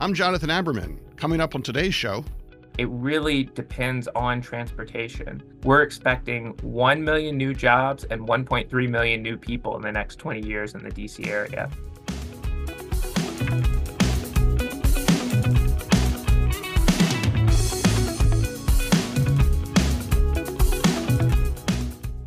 [0.00, 0.96] I'm Jonathan Aberman.
[1.16, 2.24] Coming up on today's show,
[2.78, 5.42] it really depends on transportation.
[5.64, 10.46] We're expecting 1 million new jobs and 1.3 million new people in the next 20
[10.46, 11.68] years in the DC area.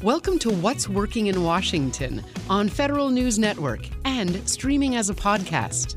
[0.03, 5.95] Welcome to What's Working in Washington on Federal News Network and streaming as a podcast.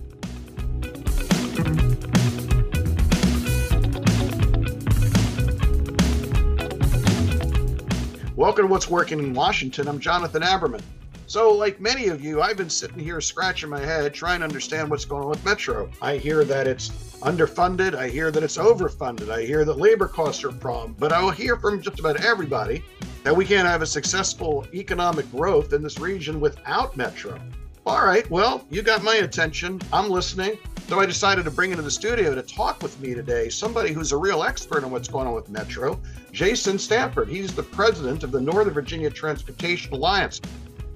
[8.45, 9.89] Welcome to What's Working in Washington.
[9.89, 10.83] I'm Jonathan Aberman.
[11.27, 14.91] So, like many of you, I've been sitting here scratching my head trying to understand
[14.91, 15.91] what's going on with Metro.
[16.03, 16.91] I hear that it's
[17.23, 17.95] underfunded.
[17.95, 19.31] I hear that it's overfunded.
[19.31, 20.95] I hear that labor costs are a problem.
[20.99, 22.85] But I will hear from just about everybody
[23.23, 27.41] that we can't have a successful economic growth in this region without Metro.
[27.87, 29.81] All right, well, you got my attention.
[29.91, 30.59] I'm listening.
[30.87, 34.13] So I decided to bring into the studio to talk with me today somebody who's
[34.13, 35.99] a real expert on what's going on with Metro,
[36.31, 37.27] Jason Stanford.
[37.27, 40.43] He's the president of the Northern Virginia Transportation Alliance.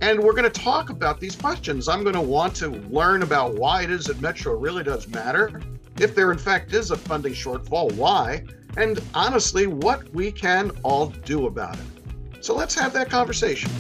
[0.03, 1.89] And we're going to talk about these questions.
[1.89, 5.63] I'm going to want to learn about why it is that Metro really does matter,
[5.99, 8.45] if there in fact is a funding shortfall, why,
[8.77, 12.45] and honestly, what we can all do about it.
[12.45, 13.71] So let's have that conversation.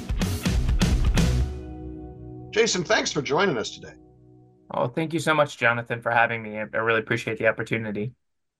[2.50, 3.92] Jason, thanks for joining us today.
[4.70, 6.58] Oh, thank you so much, Jonathan, for having me.
[6.58, 8.12] I really appreciate the opportunity.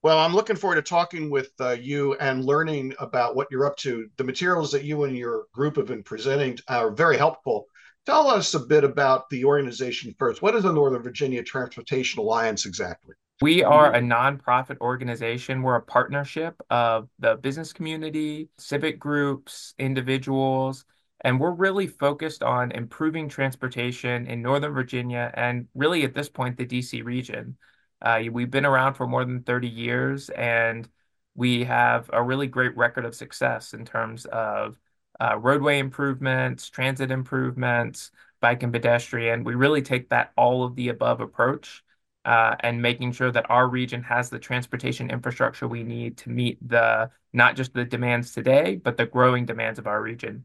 [0.03, 3.77] Well, I'm looking forward to talking with uh, you and learning about what you're up
[3.78, 4.09] to.
[4.17, 7.67] The materials that you and your group have been presenting are very helpful.
[8.06, 10.41] Tell us a bit about the organization first.
[10.41, 13.14] What is the Northern Virginia Transportation Alliance exactly?
[13.41, 15.62] We are a nonprofit organization.
[15.62, 20.84] We're a partnership of the business community, civic groups, individuals,
[21.22, 26.56] and we're really focused on improving transportation in Northern Virginia and really at this point,
[26.56, 27.56] the DC region.
[28.00, 30.89] Uh, we've been around for more than 30 years and
[31.34, 34.78] we have a really great record of success in terms of
[35.20, 39.45] uh, roadway improvements, transit improvements, bike and pedestrian.
[39.45, 41.83] We really take that all of the above approach
[42.24, 46.58] uh, and making sure that our region has the transportation infrastructure we need to meet
[46.68, 50.45] the not just the demands today, but the growing demands of our region.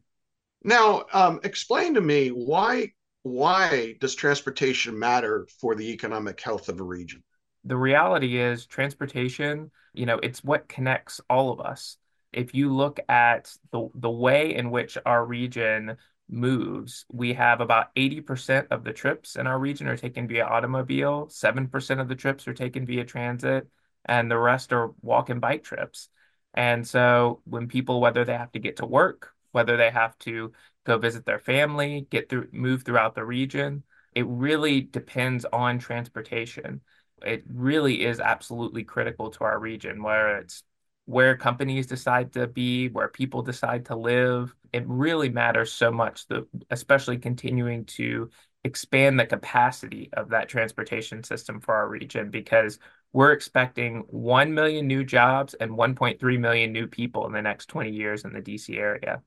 [0.64, 2.92] Now, um, explain to me why
[3.22, 7.22] why does transportation matter for the economic health of a region?
[7.64, 11.96] The reality is transportation, you know, it's what connects all of us.
[12.32, 15.96] If you look at the the way in which our region
[16.28, 21.28] moves, we have about 80% of the trips in our region are taken via automobile,
[21.28, 23.68] 7% of the trips are taken via transit,
[24.06, 26.08] and the rest are walk and bike trips.
[26.54, 30.52] And so when people, whether they have to get to work, whether they have to
[30.84, 33.84] go visit their family, get through, move throughout the region.
[34.14, 36.80] It really depends on transportation.
[37.22, 40.62] It really is absolutely critical to our region, where it's
[41.06, 44.54] where companies decide to be, where people decide to live.
[44.72, 48.30] It really matters so much, the, especially continuing to
[48.64, 52.78] expand the capacity of that transportation system for our region because
[53.12, 57.90] we're expecting 1 million new jobs and 1.3 million new people in the next 20
[57.90, 59.22] years in the DC area.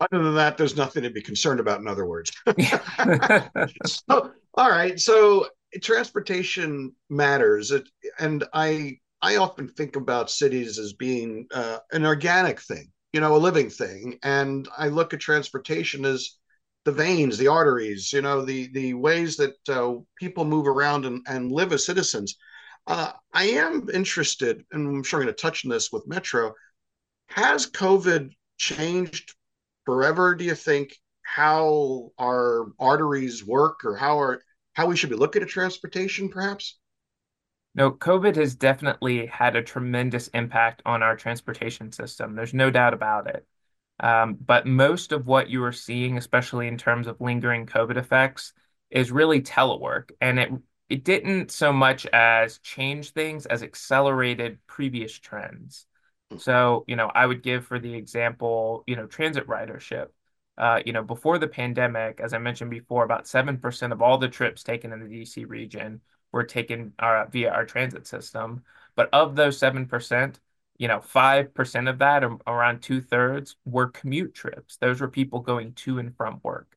[0.00, 2.32] Other than that, there's nothing to be concerned about, in other words.
[3.86, 4.98] so, all right.
[4.98, 5.48] So
[5.82, 7.70] transportation matters.
[7.70, 7.88] It,
[8.18, 13.36] and I I often think about cities as being uh, an organic thing, you know,
[13.36, 14.18] a living thing.
[14.22, 16.36] And I look at transportation as
[16.84, 21.22] the veins, the arteries, you know, the the ways that uh, people move around and,
[21.26, 22.36] and live as citizens.
[22.86, 26.52] Uh, I am interested, and I'm sure I'm going to touch on this with Metro.
[27.28, 29.34] Has COVID changed
[29.84, 34.40] forever do you think how our arteries work or how our
[34.74, 36.78] how we should be looking at transportation perhaps?
[37.74, 42.34] No covid has definitely had a tremendous impact on our transportation system.
[42.34, 43.46] There's no doubt about it.
[44.00, 48.52] Um, but most of what you are seeing especially in terms of lingering covid effects
[48.90, 50.10] is really telework.
[50.20, 50.50] And it
[50.88, 55.86] it didn't so much as change things as accelerated previous trends
[56.38, 60.08] so, you know, I would give for the example, you know, transit ridership.
[60.56, 64.28] Uh, you know, before the pandemic, as I mentioned before, about 7% of all the
[64.28, 66.00] trips taken in the DC region
[66.32, 68.62] were taken uh, via our transit system.
[68.94, 70.38] But of those 7%,
[70.78, 74.76] you know, 5% of that, or around two thirds, were commute trips.
[74.76, 76.76] Those were people going to and from work.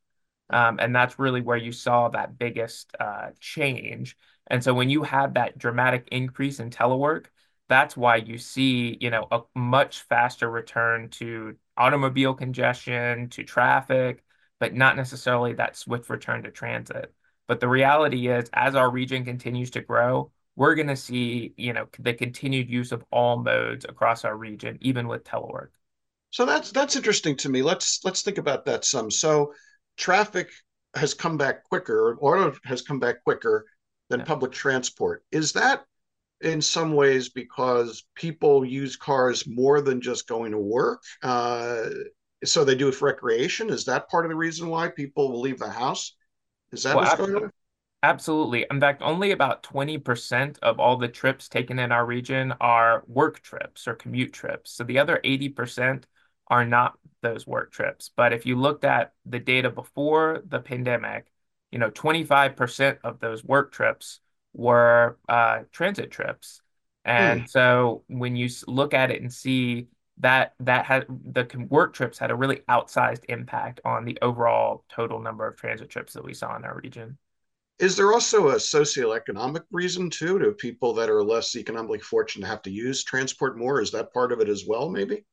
[0.50, 4.18] Um, and that's really where you saw that biggest uh, change.
[4.48, 7.25] And so when you had that dramatic increase in telework,
[7.69, 14.24] that's why you see, you know, a much faster return to automobile congestion, to traffic,
[14.60, 17.14] but not necessarily that swift return to transit.
[17.48, 21.74] But the reality is, as our region continues to grow, we're going to see, you
[21.74, 25.69] know, the continued use of all modes across our region, even with telework.
[26.31, 27.62] So that's that's interesting to me.
[27.62, 29.10] Let's let's think about that some.
[29.12, 29.54] So
[29.98, 30.52] traffic
[30.96, 33.66] has come back quicker, or has come back quicker
[34.10, 34.25] than yeah.
[34.25, 35.24] public transport.
[35.31, 35.86] Is that
[36.42, 41.01] in some ways because people use cars more than just going to work?
[41.24, 41.89] Uh,
[42.44, 43.69] so they do it for recreation.
[43.69, 46.16] Is that part of the reason why people will leave the house?
[46.72, 47.51] Is that well, what's going on?
[48.04, 48.66] Absolutely.
[48.69, 53.42] In fact, only about 20% of all the trips taken in our region are work
[53.42, 54.72] trips or commute trips.
[54.72, 56.04] So the other 80%
[56.48, 58.12] are not those work trips.
[58.16, 61.25] But if you looked at the data before the pandemic,
[61.72, 64.19] you know, 25% of those work trips
[64.53, 66.61] were uh, transit trips.
[67.05, 67.49] And mm.
[67.49, 69.88] so when you look at it and see
[70.19, 75.19] that that had the work trips had a really outsized impact on the overall total
[75.19, 77.17] number of transit trips that we saw in our region.
[77.79, 82.49] Is there also a socioeconomic reason too to people that are less economically fortunate to
[82.49, 83.79] have to use transport more?
[83.81, 85.23] Is that part of it as well, maybe?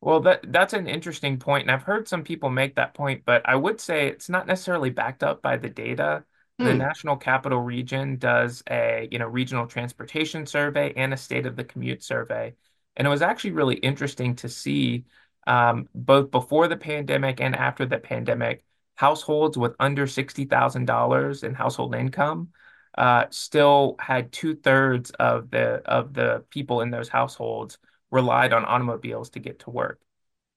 [0.00, 3.42] Well, that that's an interesting point, and I've heard some people make that point, but
[3.46, 6.24] I would say it's not necessarily backed up by the data.
[6.58, 6.78] The hmm.
[6.78, 11.64] National Capital Region does a, you know, regional transportation survey and a state of the
[11.64, 12.54] commute survey.
[12.96, 15.04] And it was actually really interesting to see
[15.46, 18.64] um, both before the pandemic and after the pandemic,
[18.94, 22.48] households with under $60,000 in household income
[22.96, 27.78] uh, still had two thirds of the of the people in those households
[28.10, 30.00] relied on automobiles to get to work.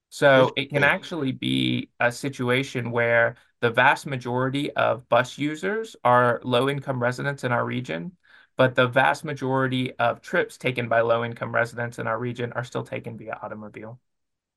[0.10, 6.42] So it can actually be a situation where the vast majority of bus users are
[6.44, 8.14] low income residents in our region,
[8.58, 12.64] but the vast majority of trips taken by low income residents in our region are
[12.64, 14.00] still taken via automobile.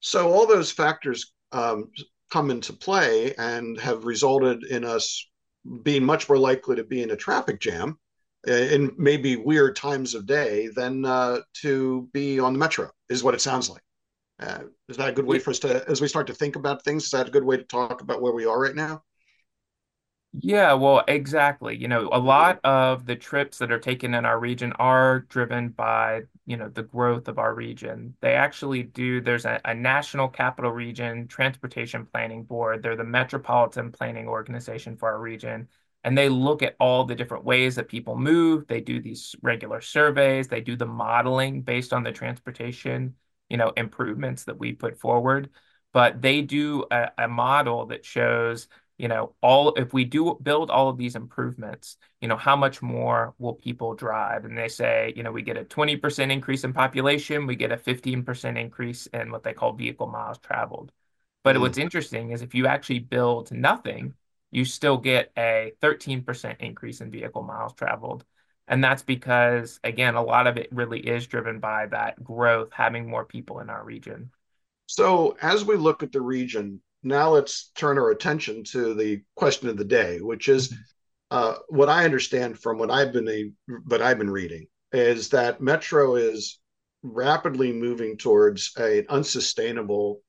[0.00, 1.90] So all those factors um,
[2.30, 5.28] come into play and have resulted in us
[5.82, 7.98] being much more likely to be in a traffic jam
[8.48, 13.22] uh, in maybe weird times of day than uh, to be on the metro is
[13.22, 13.82] what it sounds like
[14.42, 16.84] uh, is that a good way for us to as we start to think about
[16.84, 19.02] things is that a good way to talk about where we are right now
[20.34, 21.76] yeah, well, exactly.
[21.76, 25.68] You know, a lot of the trips that are taken in our region are driven
[25.68, 28.16] by, you know, the growth of our region.
[28.22, 32.82] They actually do, there's a, a national capital region transportation planning board.
[32.82, 35.68] They're the metropolitan planning organization for our region.
[36.02, 38.66] And they look at all the different ways that people move.
[38.66, 40.48] They do these regular surveys.
[40.48, 43.14] They do the modeling based on the transportation,
[43.52, 45.50] you know, improvements that we put forward.
[45.92, 48.66] But they do a, a model that shows
[49.02, 52.82] you know, all if we do build all of these improvements, you know, how much
[52.82, 54.44] more will people drive?
[54.44, 57.76] And they say, you know, we get a 20% increase in population, we get a
[57.76, 60.92] 15% increase in what they call vehicle miles traveled.
[61.42, 61.62] But mm.
[61.62, 64.14] what's interesting is if you actually build nothing,
[64.52, 68.24] you still get a 13% increase in vehicle miles traveled.
[68.68, 73.08] And that's because, again, a lot of it really is driven by that growth, having
[73.08, 74.30] more people in our region.
[74.86, 79.68] So, as we look at the region, now let's turn our attention to the question
[79.68, 80.80] of the day, which is mm-hmm.
[81.30, 83.50] uh, what I understand from what I've been a,
[83.86, 86.60] what I've been reading is that Metro is
[87.02, 90.22] rapidly moving towards an unsustainable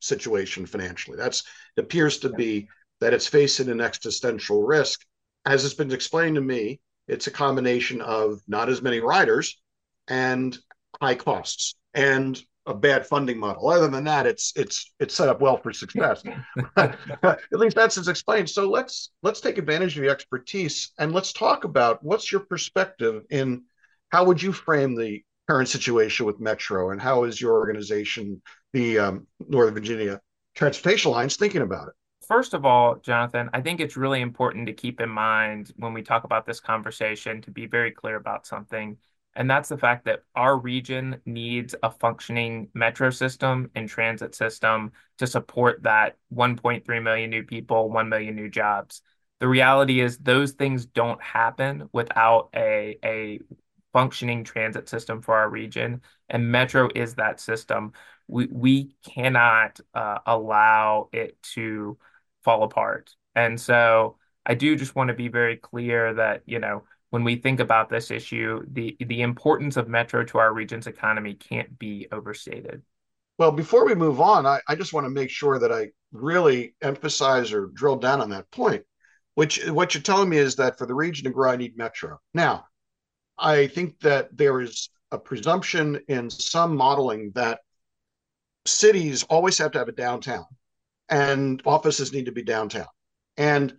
[0.00, 1.16] situation financially.
[1.16, 1.44] That's
[1.76, 2.68] appears to be
[3.00, 5.04] that it's facing an existential risk.
[5.44, 9.60] As it's been explained to me, it's a combination of not as many riders
[10.08, 10.56] and
[11.00, 11.74] high costs.
[11.94, 13.68] And a bad funding model.
[13.68, 16.22] Other than that, it's it's it's set up well for success.
[16.76, 18.50] At least that's as explained.
[18.50, 23.24] So let's let's take advantage of your expertise and let's talk about what's your perspective
[23.30, 23.64] in
[24.10, 28.40] how would you frame the current situation with Metro and how is your organization,
[28.74, 30.20] the um, Northern Virginia
[30.54, 31.94] Transportation Alliance, thinking about it?
[32.28, 36.02] First of all, Jonathan, I think it's really important to keep in mind when we
[36.02, 38.98] talk about this conversation to be very clear about something
[39.38, 44.90] and that's the fact that our region needs a functioning metro system and transit system
[45.18, 49.00] to support that 1.3 million new people, 1 million new jobs.
[49.38, 53.38] The reality is those things don't happen without a, a
[53.92, 57.92] functioning transit system for our region, and Metro is that system.
[58.26, 61.96] We, we cannot uh, allow it to
[62.48, 63.10] fall apart.
[63.34, 67.36] And so I do just want to be very clear that, you know, when we
[67.36, 72.08] think about this issue, the the importance of Metro to our region's economy can't be
[72.10, 72.80] overstated.
[73.36, 76.74] Well, before we move on, I, I just want to make sure that I really
[76.80, 78.82] emphasize or drill down on that point.
[79.34, 82.18] Which what you're telling me is that for the region to grow, I need Metro.
[82.32, 82.64] Now,
[83.36, 87.60] I think that there is a presumption in some modeling that
[88.64, 90.46] cities always have to have a downtown
[91.08, 92.86] and offices need to be downtown.
[93.36, 93.74] And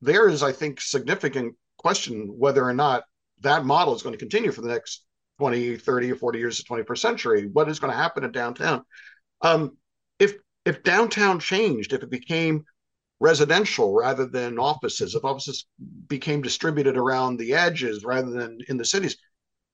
[0.00, 3.04] there is, I think, significant question whether or not
[3.40, 5.04] that model is going to continue for the next
[5.38, 7.48] 20, 30, or 40 years of 21st century.
[7.52, 8.84] What is going to happen in downtown?
[9.40, 9.76] Um,
[10.18, 10.34] if
[10.64, 12.64] if downtown changed, if it became
[13.20, 15.66] residential rather than offices, if offices
[16.08, 19.16] became distributed around the edges rather than in the cities,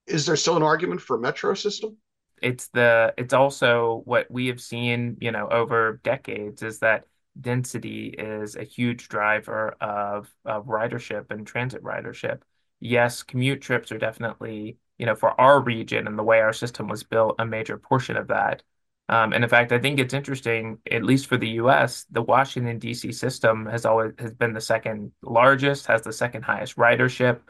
[0.07, 1.97] is there still an argument for a metro system?
[2.43, 7.07] It's the it's also what we have seen, you know, over decades is that
[7.41, 12.41] density is a huge driver of, of ridership and transit ridership.
[12.81, 16.89] Yes, commute trips are definitely, you know, for our region and the way our system
[16.89, 18.63] was built, a major portion of that.
[19.09, 22.79] Um, and in fact, I think it's interesting, at least for the U.S., the Washington
[22.79, 23.13] D.C.
[23.13, 27.41] system has always has been the second largest, has the second highest ridership.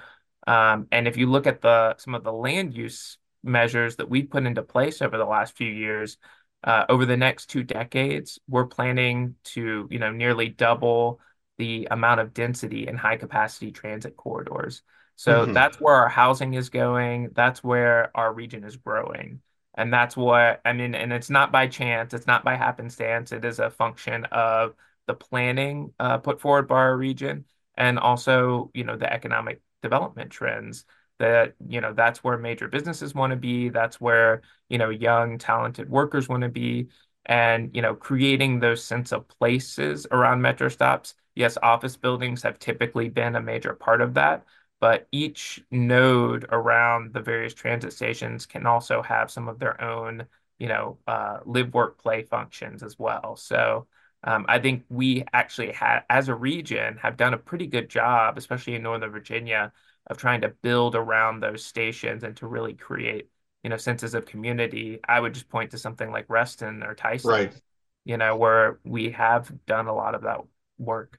[0.46, 4.30] Um, and if you look at the some of the land use measures that we've
[4.30, 6.18] put into place over the last few years,
[6.64, 11.20] uh, over the next two decades, we're planning to, you know, nearly double
[11.58, 14.82] the amount of density in high capacity transit corridors.
[15.16, 15.52] So mm-hmm.
[15.52, 17.30] that's where our housing is going.
[17.34, 19.40] That's where our region is growing.
[19.74, 23.32] And that's what I mean, and it's not by chance, it's not by happenstance.
[23.32, 24.74] It is a function of
[25.06, 27.44] the planning uh, put forward by our region
[27.76, 30.84] and also, you know, the economic development trends
[31.18, 35.38] that you know that's where major businesses want to be that's where you know young
[35.38, 36.88] talented workers want to be.
[37.28, 42.58] And you know creating those sense of places around metro stops yes office buildings have
[42.60, 44.44] typically been a major part of that
[44.80, 50.24] but each node around the various transit stations can also have some of their own
[50.58, 53.36] you know uh, live work play functions as well.
[53.36, 53.86] So
[54.24, 58.38] um, I think we actually have, as a region, have done a pretty good job,
[58.38, 59.72] especially in Northern Virginia,
[60.06, 63.28] of trying to build around those stations and to really create,
[63.62, 65.00] you know, senses of community.
[65.08, 67.60] I would just point to something like Reston or Tysons right.
[68.04, 70.40] you know, where we have done a lot of that
[70.78, 71.18] work.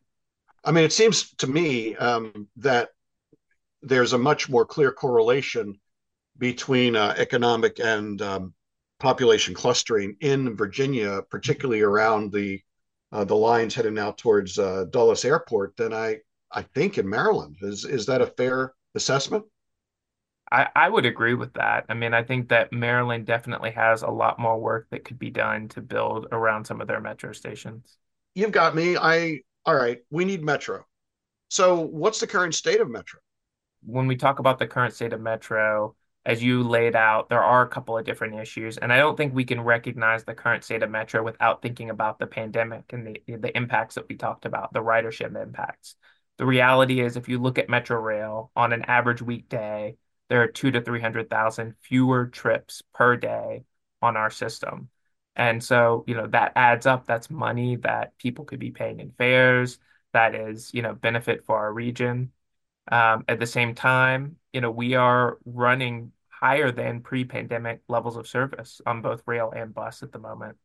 [0.63, 2.89] I mean, it seems to me um, that
[3.81, 5.79] there's a much more clear correlation
[6.37, 8.53] between uh, economic and um,
[8.99, 12.61] population clustering in Virginia, particularly around the
[13.13, 16.17] uh, the lines heading out towards uh, Dulles Airport, than I
[16.51, 17.57] I think in Maryland.
[17.61, 19.45] Is is that a fair assessment?
[20.51, 21.85] I, I would agree with that.
[21.89, 25.29] I mean, I think that Maryland definitely has a lot more work that could be
[25.29, 27.97] done to build around some of their metro stations.
[28.35, 28.97] You've got me.
[28.97, 30.85] I all right, we need metro.
[31.49, 33.19] So what's the current state of metro?
[33.83, 37.63] When we talk about the current state of metro, as you laid out, there are
[37.63, 38.77] a couple of different issues.
[38.77, 42.19] And I don't think we can recognize the current state of metro without thinking about
[42.19, 45.95] the pandemic and the the impacts that we talked about, the ridership impacts.
[46.37, 49.97] The reality is, if you look at Metro Rail on an average weekday,
[50.29, 53.63] there are two to 300,000 fewer trips per day
[54.01, 54.89] on our system.
[55.35, 57.05] And so, you know, that adds up.
[57.05, 59.79] That's money that people could be paying in fares.
[60.13, 62.31] That is, you know, benefit for our region.
[62.91, 68.27] Um, at the same time, you know, we are running higher than pre-pandemic levels of
[68.27, 70.57] service on both rail and bus at the moment.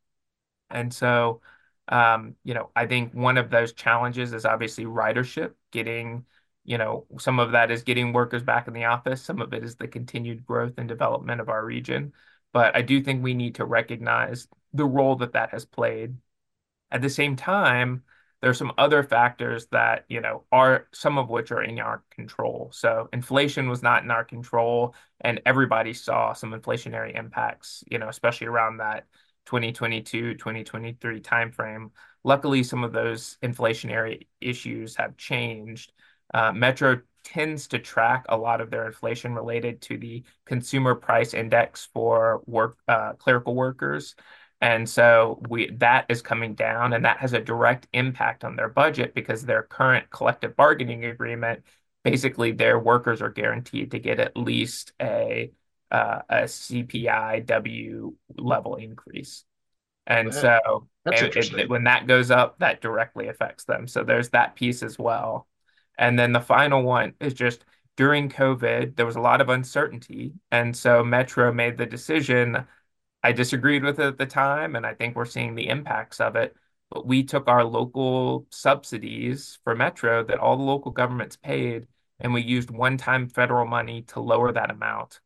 [0.71, 1.41] And so,
[1.89, 6.25] um, you know, I think one of those challenges is obviously ridership, getting,
[6.65, 9.23] you know, some of that is getting workers back in the office.
[9.23, 12.13] Some of it is the continued growth and development of our region.
[12.53, 16.17] But I do think we need to recognize the role that that has played.
[16.91, 18.05] At the same time,
[18.41, 22.03] there are some other factors that, you know, are some of which are in our
[22.11, 22.71] control.
[22.73, 28.09] So inflation was not in our control, and everybody saw some inflationary impacts, you know,
[28.09, 29.07] especially around that
[29.47, 31.91] 2022, 2023 timeframe.
[32.25, 35.93] Luckily, some of those inflationary issues have changed.
[36.33, 41.35] Uh, Metro tends to track a lot of their inflation related to the consumer price
[41.35, 44.15] index for work uh, clerical workers.
[44.61, 48.69] And so we that is coming down, and that has a direct impact on their
[48.69, 51.65] budget because their current collective bargaining agreement,
[52.05, 55.51] basically their workers are guaranteed to get at least a
[55.93, 59.45] uh, a CPI W level increase.
[60.07, 63.87] And so it, it, when that goes up, that directly affects them.
[63.87, 65.47] So there's that piece as well.
[65.99, 67.65] And then the final one is just
[67.97, 70.33] during COVID, there was a lot of uncertainty.
[70.51, 72.67] And so Metro made the decision.
[73.23, 76.37] I disagreed with it at the time, and I think we're seeing the impacts of
[76.37, 76.57] it.
[76.91, 81.87] But we took our local subsidies for Metro that all the local governments paid,
[82.19, 85.21] and we used one time federal money to lower that amount.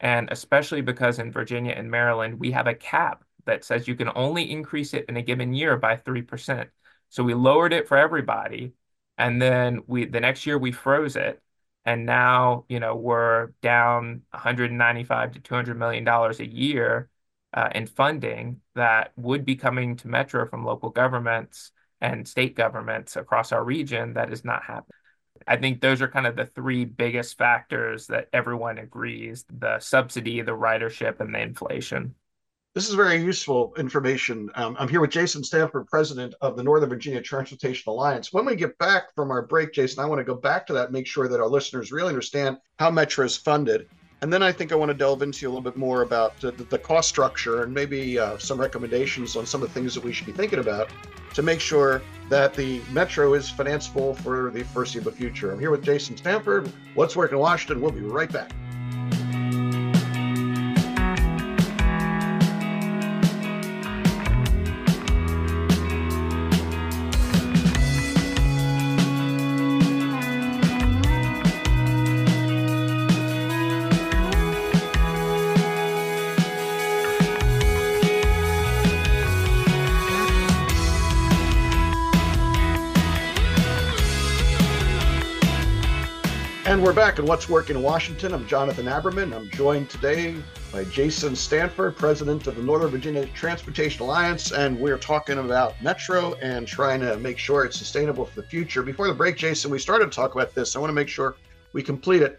[0.00, 4.10] And especially because in Virginia and Maryland, we have a cap that says you can
[4.14, 6.68] only increase it in a given year by 3%.
[7.08, 8.74] So we lowered it for everybody.
[9.16, 11.42] And then we the next year we froze it.
[11.84, 17.08] And now, you know, we're down 195 to 200 million dollars a year
[17.54, 23.16] uh, in funding that would be coming to Metro from local governments and state governments
[23.16, 24.97] across our region that is not happening.
[25.48, 30.42] I think those are kind of the three biggest factors that everyone agrees the subsidy,
[30.42, 32.14] the ridership, and the inflation.
[32.74, 34.50] This is very useful information.
[34.54, 38.30] Um, I'm here with Jason Stanford, president of the Northern Virginia Transportation Alliance.
[38.30, 40.92] When we get back from our break, Jason, I want to go back to that,
[40.92, 43.88] make sure that our listeners really understand how Metro is funded.
[44.20, 46.50] And then I think I want to delve into a little bit more about the,
[46.50, 50.12] the cost structure and maybe uh, some recommendations on some of the things that we
[50.12, 50.90] should be thinking about
[51.34, 55.52] to make sure that the Metro is financeable for the foreseeable future.
[55.52, 56.72] I'm here with Jason Stanford.
[56.94, 57.80] What's working in Washington?
[57.80, 58.50] We'll be right back.
[86.68, 88.34] And we're back in What's Working in Washington.
[88.34, 89.34] I'm Jonathan Aberman.
[89.34, 90.36] I'm joined today
[90.70, 96.34] by Jason Stanford, president of the Northern Virginia Transportation Alliance, and we're talking about Metro
[96.42, 98.82] and trying to make sure it's sustainable for the future.
[98.82, 100.76] Before the break, Jason, we started to talk about this.
[100.76, 101.36] I want to make sure
[101.72, 102.38] we complete it.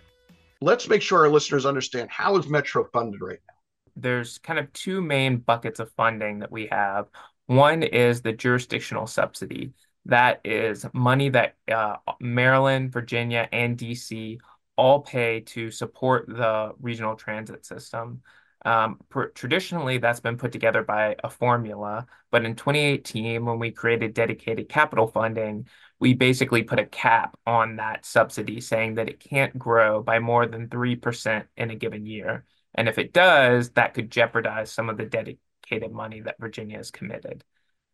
[0.62, 3.56] Let's make sure our listeners understand how is Metro funded right now?
[3.96, 7.08] There's kind of two main buckets of funding that we have.
[7.48, 9.74] One is the jurisdictional subsidy.
[10.10, 14.39] That is money that uh, Maryland, Virginia, and DC
[14.75, 18.22] all pay to support the regional transit system.
[18.66, 19.00] Um,
[19.36, 24.68] traditionally, that's been put together by a formula, but in 2018, when we created dedicated
[24.68, 25.68] capital funding,
[26.00, 30.46] we basically put a cap on that subsidy, saying that it can't grow by more
[30.46, 32.46] than 3% in a given year.
[32.74, 36.92] And if it does, that could jeopardize some of the dedicated money that Virginia has
[36.92, 37.44] committed.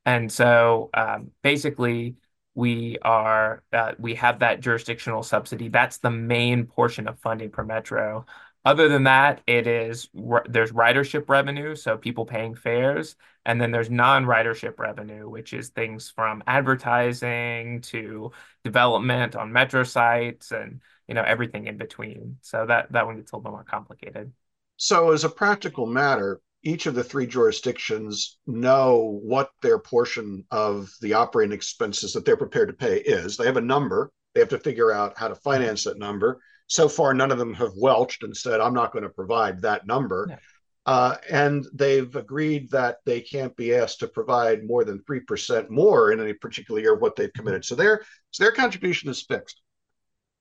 [0.05, 2.15] And so um, basically,
[2.53, 5.67] we are uh, we have that jurisdictional subsidy.
[5.69, 8.25] That's the main portion of funding for Metro.
[8.65, 10.09] Other than that, it is
[10.49, 16.09] there's ridership revenue, so people paying fares, and then there's non-ridership revenue, which is things
[16.09, 18.31] from advertising to
[18.63, 22.37] development on metro sites and you know everything in between.
[22.41, 24.31] So that that one gets a little bit more complicated.
[24.77, 30.91] So as a practical matter, each of the three jurisdictions know what their portion of
[30.99, 33.37] the operating expenses that they're prepared to pay is.
[33.37, 34.11] They have a number.
[34.33, 36.41] They have to figure out how to finance that number.
[36.67, 39.85] So far, none of them have welched and said, I'm not going to provide that
[39.85, 40.39] number.
[40.87, 46.11] Uh, and they've agreed that they can't be asked to provide more than 3% more
[46.11, 47.63] in any particular year of what they've committed.
[47.63, 49.61] So their, so their contribution is fixed.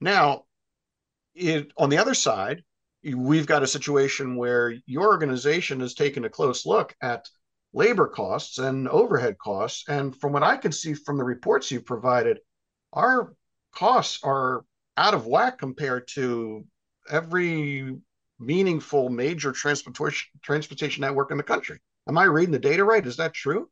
[0.01, 0.45] Now,
[1.35, 2.63] it, on the other side,
[3.13, 7.29] we've got a situation where your organization has taken a close look at
[7.73, 9.85] labor costs and overhead costs.
[9.89, 12.39] And from what I can see from the reports you provided,
[12.93, 13.35] our
[13.75, 14.65] costs are
[14.97, 16.65] out of whack compared to
[17.11, 17.97] every
[18.39, 21.81] meaningful major transportation transportation network in the country.
[22.09, 23.07] Am I reading the data right?
[23.07, 23.69] Is that true?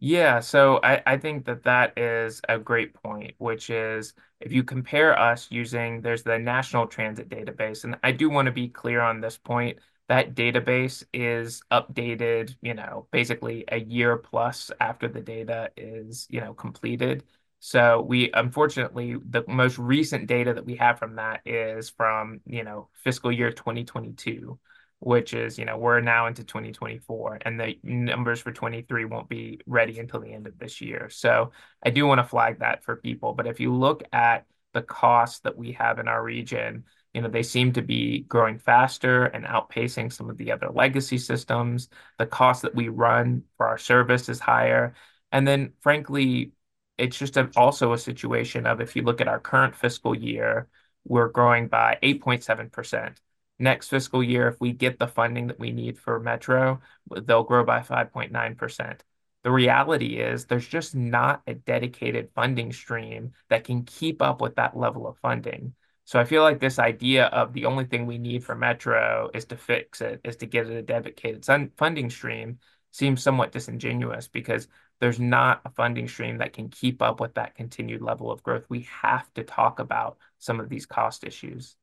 [0.00, 4.62] Yeah, so I, I think that that is a great point, which is if you
[4.62, 9.00] compare us using, there's the National Transit Database, and I do want to be clear
[9.00, 9.78] on this point.
[10.08, 16.40] That database is updated, you know, basically a year plus after the data is, you
[16.40, 17.24] know, completed.
[17.60, 22.62] So we unfortunately the most recent data that we have from that is from, you
[22.62, 24.58] know, fiscal year 2022
[25.00, 29.60] which is, you know, we're now into 2024 and the numbers for 23 won't be
[29.66, 31.08] ready until the end of this year.
[31.08, 31.52] So
[31.84, 33.32] I do want to flag that for people.
[33.34, 36.84] But if you look at the costs that we have in our region,
[37.14, 41.18] you know, they seem to be growing faster and outpacing some of the other legacy
[41.18, 41.88] systems.
[42.18, 44.94] The cost that we run for our service is higher.
[45.32, 46.52] And then, frankly,
[46.98, 50.68] it's just a, also a situation of if you look at our current fiscal year,
[51.04, 53.16] we're growing by 8.7%
[53.58, 56.80] next fiscal year, if we get the funding that we need for Metro,
[57.22, 59.00] they'll grow by 5.9%.
[59.44, 64.56] The reality is there's just not a dedicated funding stream that can keep up with
[64.56, 65.74] that level of funding.
[66.04, 69.44] So I feel like this idea of the only thing we need for Metro is
[69.46, 71.44] to fix it, is to get it a dedicated
[71.76, 72.58] funding stream
[72.90, 74.68] seems somewhat disingenuous because
[75.00, 78.64] there's not a funding stream that can keep up with that continued level of growth.
[78.68, 81.76] We have to talk about some of these cost issues.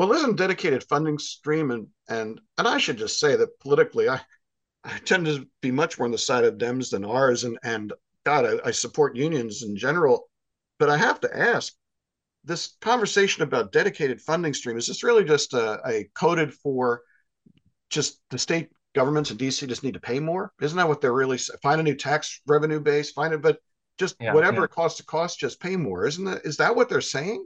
[0.00, 4.22] Well, isn't dedicated funding stream and and and I should just say that politically, I
[4.82, 7.92] I tend to be much more on the side of Dems than ours, and and
[8.24, 10.30] God, I, I support unions in general,
[10.78, 11.74] but I have to ask,
[12.44, 17.02] this conversation about dedicated funding stream is this really just a, a coded for
[17.90, 20.50] just the state governments in DC just need to pay more?
[20.62, 23.58] Isn't that what they're really find a new tax revenue base, find it, but
[23.98, 24.64] Just Yeah, whatever yeah.
[24.64, 26.06] it costs to cost, just pay more.
[26.06, 27.44] Isn't that is that what they're saying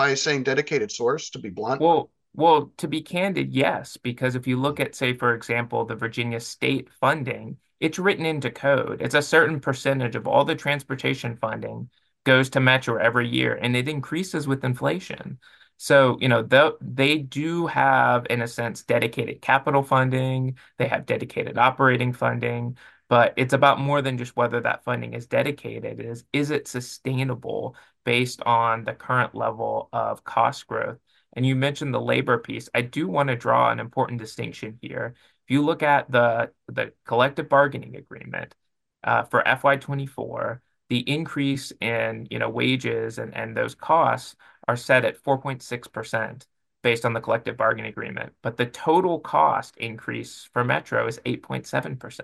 [0.00, 1.30] by saying dedicated source?
[1.30, 1.80] To be blunt.
[1.80, 5.94] Well, well, to be candid, yes, because if you look at, say, for example, the
[5.94, 9.02] Virginia state funding, it's written into code.
[9.02, 11.90] It's a certain percentage of all the transportation funding
[12.24, 15.38] goes to Metro every year, and it increases with inflation.
[15.76, 20.56] So, you know, the, they do have, in a sense, dedicated capital funding.
[20.78, 22.76] They have dedicated operating funding,
[23.10, 25.98] but it's about more than just whether that funding is dedicated.
[25.98, 30.98] It is, is it sustainable based on the current level of cost growth?
[31.32, 32.68] And you mentioned the labor piece.
[32.72, 35.14] I do want to draw an important distinction here.
[35.44, 38.54] If you look at the the collective bargaining agreement
[39.02, 44.36] uh, for FY24, the increase in you know wages and, and those costs
[44.68, 46.46] are set at 4.6%
[46.82, 48.34] based on the collective bargaining agreement.
[48.42, 52.20] But the total cost increase for Metro is 8.7%.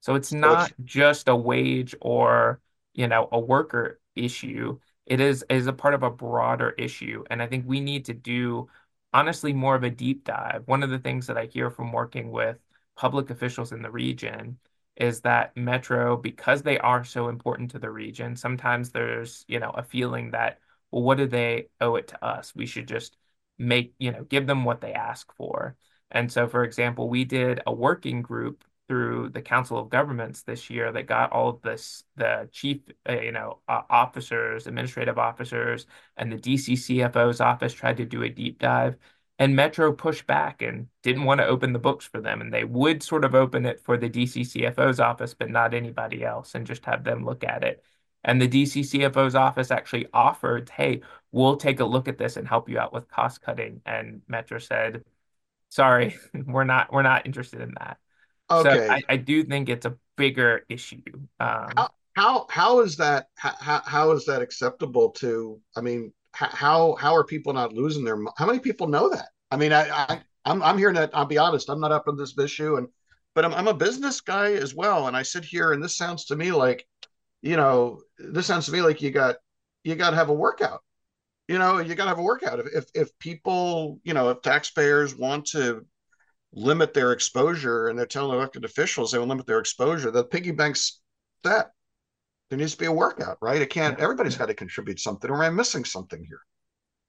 [0.00, 2.60] So it's not just a wage or
[2.94, 7.42] you know a worker issue it is is a part of a broader issue, and
[7.42, 8.68] I think we need to do
[9.12, 10.62] honestly more of a deep dive.
[10.66, 12.58] One of the things that I hear from working with
[12.96, 14.58] public officials in the region
[14.96, 19.70] is that Metro, because they are so important to the region, sometimes there's, you know,
[19.70, 20.58] a feeling that,
[20.90, 22.54] well, what do they owe it to us?
[22.54, 23.16] We should just
[23.58, 25.76] make, you know, give them what they ask for.
[26.10, 30.70] And so, for example, we did a working group through the Council of Governments this
[30.70, 35.86] year that got all of this, the chief, uh, you know, uh, officers, administrative officers,
[36.16, 38.96] and the DC CFO's office tried to do a deep dive.
[39.38, 42.40] And Metro pushed back and didn't want to open the books for them.
[42.40, 46.24] And they would sort of open it for the DC CFO's office, but not anybody
[46.24, 47.84] else, and just have them look at it.
[48.24, 52.48] And the DC CFO's office actually offered, hey, we'll take a look at this and
[52.48, 53.80] help you out with cost cutting.
[53.86, 55.04] And Metro said,
[55.70, 57.98] sorry, we're not we're not interested in that.
[58.50, 58.88] So okay.
[58.88, 61.02] I, I do think it's a bigger issue.
[61.38, 65.60] Um, How how how is that how how is that acceptable to?
[65.76, 68.18] I mean, how how are people not losing their?
[68.36, 69.28] How many people know that?
[69.50, 71.10] I mean, I, I I'm I'm hearing that.
[71.14, 71.68] I'll be honest.
[71.68, 72.88] I'm not up on this issue, and
[73.34, 76.24] but I'm I'm a business guy as well, and I sit here, and this sounds
[76.26, 76.86] to me like,
[77.42, 79.36] you know, this sounds to me like you got
[79.84, 80.80] you got to have a workout.
[81.48, 82.60] You know, you got to have a workout.
[82.60, 85.86] If, if if people, you know, if taxpayers want to
[86.52, 90.50] limit their exposure and they're telling elected officials they will limit their exposure, the piggy
[90.52, 91.00] bank's
[91.44, 91.72] that
[92.50, 93.62] There needs to be a workout, right?
[93.62, 93.98] It can't.
[94.00, 96.40] Everybody's got to contribute something, or am I missing something here?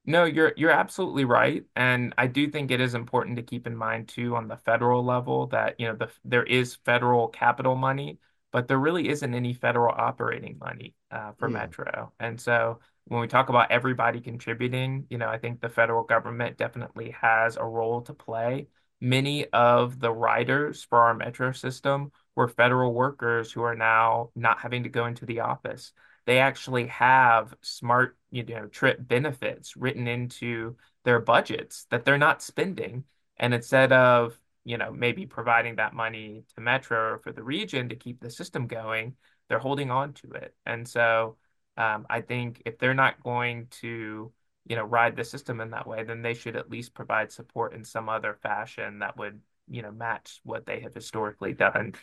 [0.06, 3.76] No, you're you're absolutely right, and I do think it is important to keep in
[3.76, 8.18] mind too on the federal level that you know the there is federal capital money,
[8.50, 11.48] but there really isn't any federal operating money uh, for.
[11.50, 12.12] Metro.
[12.18, 16.56] And so when we talk about everybody contributing, you know, I think the federal government
[16.56, 18.68] definitely has a role to play.
[19.00, 24.60] Many of the riders for our Metro system were federal workers who are now not
[24.60, 25.92] having to go into the office
[26.26, 32.42] they actually have smart, you know, trip benefits written into their budgets that they're not
[32.42, 33.04] spending.
[33.38, 37.88] And instead of, you know, maybe providing that money to Metro or for the region
[37.88, 39.16] to keep the system going,
[39.48, 40.54] they're holding on to it.
[40.66, 41.36] And so
[41.76, 44.32] um, I think if they're not going to,
[44.66, 47.74] you know, ride the system in that way, then they should at least provide support
[47.74, 51.94] in some other fashion that would, you know, match what they have historically done.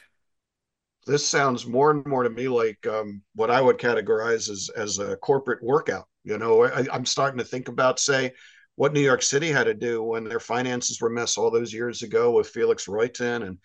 [1.06, 5.00] This sounds more and more to me like um, what I would categorize as as
[5.00, 6.08] a corporate workout.
[6.26, 8.34] You know, I, I'm starting to think about, say,
[8.76, 12.04] what New York City had to do when their finances were mess all those years
[12.04, 13.58] ago with Felix Rohatyn, and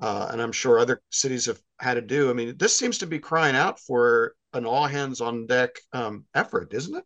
[0.00, 2.30] uh, and I'm sure other cities have had to do.
[2.30, 6.24] I mean, this seems to be crying out for an all hands on deck um,
[6.34, 7.04] effort, isn't it?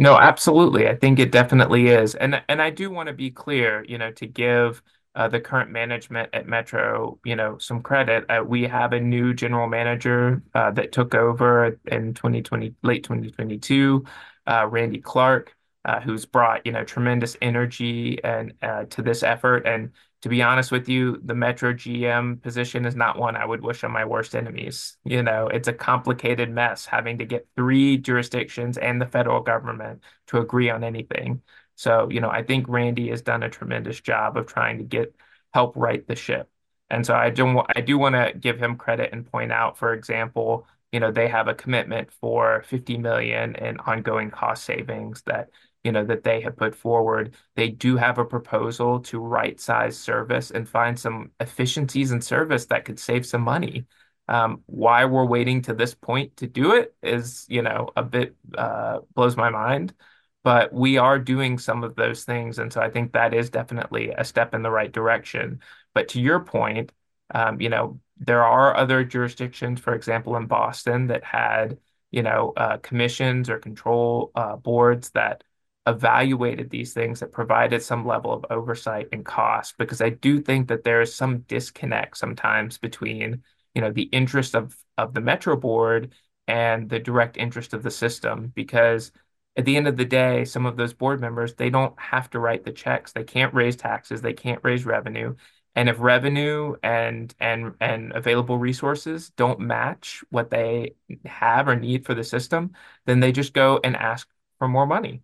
[0.00, 0.88] No, absolutely.
[0.88, 2.14] I think it definitely is.
[2.14, 4.82] And and I do want to be clear, you know, to give
[5.14, 8.24] uh, the current management at Metro, you know, some credit.
[8.30, 14.04] Uh, we have a new general manager uh, that took over in 2020, late 2022,
[14.46, 19.66] uh, Randy Clarke, uh, who's brought, you know, tremendous energy and uh, to this effort.
[19.66, 19.90] And
[20.22, 23.84] to be honest with you, the Metro GM position is not one I would wish
[23.84, 24.96] on my worst enemies.
[25.04, 30.02] You know, it's a complicated mess having to get three jurisdictions and the federal government
[30.28, 31.42] to agree on anything.
[31.76, 35.14] So, you know, I think Randy has done a tremendous job of trying to get
[35.54, 36.50] help right the ship.
[36.90, 39.94] And so I do I do want to give him credit and point out, for
[39.94, 45.50] example, you know, they have a commitment for 50 million in ongoing cost savings that,
[45.84, 47.34] you know, that they have put forward.
[47.56, 52.66] They do have a proposal to right size service and find some efficiencies in service
[52.66, 53.86] that could save some money.
[54.28, 58.36] Um, why we're waiting to this point to do it is, you know, a bit
[58.56, 59.94] uh, blows my mind.
[60.42, 62.58] But we are doing some of those things.
[62.58, 65.60] And so I think that is definitely a step in the right direction.
[65.94, 66.92] But to your point,
[67.34, 71.78] um, you know, there are other jurisdictions, for example, in Boston, that had
[72.10, 75.44] you know, uh, commissions or control uh, boards that
[75.86, 80.68] evaluated these things that provided some level of oversight and cost because I do think
[80.68, 83.42] that there is some disconnect sometimes between
[83.74, 86.12] you know the interest of of the Metro board
[86.46, 89.10] and the direct interest of the system because
[89.56, 92.38] at the end of the day some of those board members they don't have to
[92.40, 93.12] write the checks.
[93.12, 94.20] They can't raise taxes.
[94.20, 95.34] They can't raise revenue.
[95.74, 102.04] And if revenue and and and available resources don't match what they have or need
[102.04, 102.72] for the system
[103.06, 105.22] then they just go and ask for more money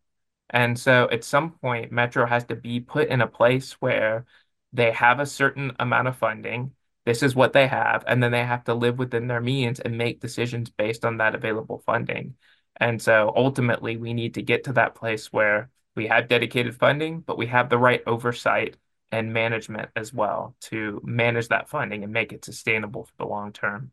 [0.51, 4.27] and so at some point, Metro has to be put in a place where
[4.73, 6.73] they have a certain amount of funding.
[7.05, 8.05] This is what they have.
[8.07, 11.35] And then they have to live within their means and make decisions based on that
[11.35, 12.37] available funding.
[12.77, 17.21] And so ultimately, we need to get to that place where we have dedicated funding,
[17.21, 18.77] but we have the right oversight
[19.11, 23.53] and management as well to manage that funding and make it sustainable for the long
[23.53, 23.93] term.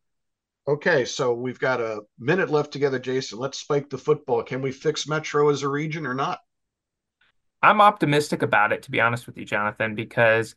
[0.66, 3.38] Okay, so we've got a minute left together, Jason.
[3.38, 4.44] Let's spike the football.
[4.44, 6.40] Can we fix Metro as a region or not?
[7.62, 10.56] I'm optimistic about it, to be honest with you, Jonathan, because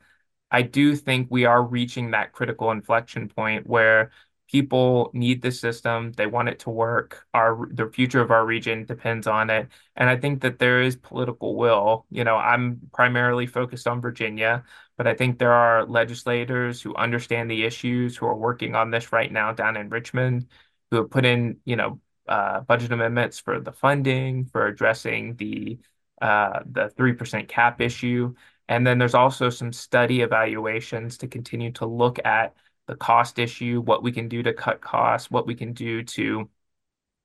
[0.51, 4.13] I do think we are reaching that critical inflection point where
[4.49, 7.27] people need the system, they want it to work.
[7.35, 10.95] Our the future of our region depends on it, and I think that there is
[10.97, 12.07] political will.
[12.11, 14.65] You know, I'm primarily focused on Virginia,
[14.97, 19.13] but I think there are legislators who understand the issues who are working on this
[19.13, 20.47] right now down in Richmond,
[20.91, 25.79] who have put in, you know, uh, budget amendments for the funding, for addressing the
[26.21, 28.35] uh, the 3% cap issue.
[28.69, 32.55] And then there's also some study evaluations to continue to look at
[32.87, 36.49] the cost issue, what we can do to cut costs, what we can do to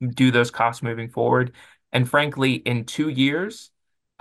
[0.10, 1.54] do those costs moving forward.
[1.92, 3.72] And frankly, in two years,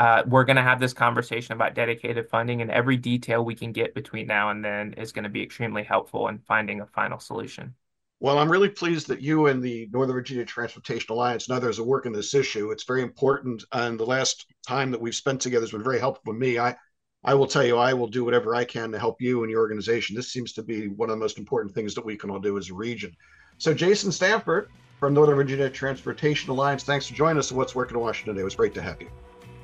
[0.01, 3.71] uh, we're going to have this conversation about dedicated funding, and every detail we can
[3.71, 7.21] get between now and then is going to be extremely helpful in finding a final
[7.21, 7.75] solution.
[8.19, 11.85] Well, I'm really pleased that you and the Northern Virginia Transportation Alliance and others are
[11.85, 12.71] working this issue.
[12.71, 16.33] It's very important, and the last time that we've spent together has been very helpful
[16.33, 16.59] for me.
[16.59, 16.75] I,
[17.23, 19.61] I will tell you, I will do whatever I can to help you and your
[19.61, 20.17] organization.
[20.17, 22.57] This seems to be one of the most important things that we can all do
[22.57, 23.15] as a region.
[23.59, 27.99] So, Jason Stanford from Northern Virginia Transportation Alliance, thanks for joining us on What's Working
[27.99, 28.41] in Washington today.
[28.41, 29.11] It was great to have you.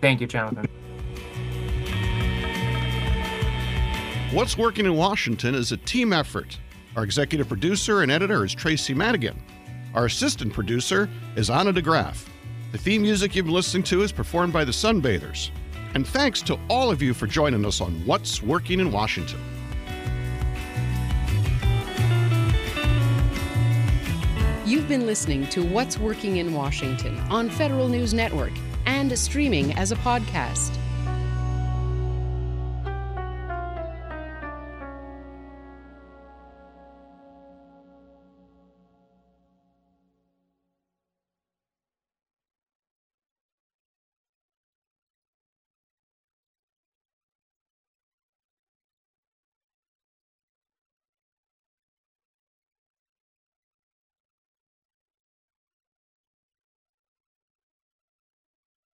[0.01, 0.67] Thank you, Jonathan.
[4.33, 6.59] What's Working in Washington is a team effort.
[6.97, 9.41] Our executive producer and editor is Tracy Madigan.
[9.95, 12.27] Our assistant producer is Anna DeGraff.
[12.73, 15.51] The theme music you've been listening to is performed by the Sunbathers.
[15.95, 19.41] And thanks to all of you for joining us on What's Working in Washington.
[24.67, 28.53] You've been listening to What's Working in Washington on Federal News Network
[28.87, 30.79] and streaming as a podcast.